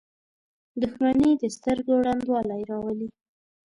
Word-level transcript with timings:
•دښمني 0.81 1.31
د 1.41 1.43
سترګو 1.55 1.93
ړندوالی 2.05 2.61
راولي. 2.71 3.07